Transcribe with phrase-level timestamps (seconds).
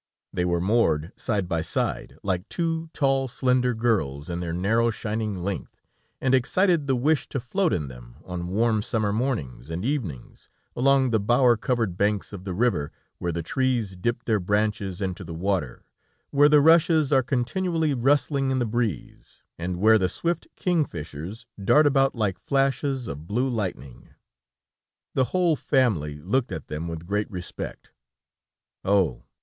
[0.33, 5.43] They were moored side by side, like two tall, slender girls, in their narrow shining
[5.43, 5.79] length,
[6.19, 11.11] and excited the wish to float in them on warm summer mornings and evenings, along
[11.11, 15.35] the bower covered banks of the river, where the trees dipped their branches into the
[15.35, 15.85] water,
[16.31, 21.45] where the rushes are continually rustling in the breeze, and where the swift king fishers
[21.63, 24.09] dart about like flashes of blue lightning.
[25.13, 27.91] The whole family looked at them with great respect.
[28.83, 29.25] "Oh!